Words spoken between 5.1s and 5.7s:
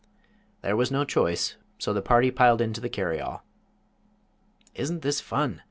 fun?"